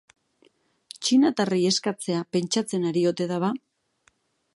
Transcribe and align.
Txinatarrei 1.01 1.59
eskatzea 1.71 2.21
pentsatzen 2.37 2.89
ari 2.93 3.05
ote 3.13 3.29
da 3.33 3.39
ba? 3.45 3.51